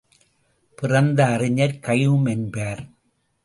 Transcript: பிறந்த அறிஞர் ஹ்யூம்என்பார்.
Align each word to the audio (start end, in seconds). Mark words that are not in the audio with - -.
பிறந்த 0.77 1.25
அறிஞர் 1.25 1.77
ஹ்யூம்என்பார். 1.81 2.83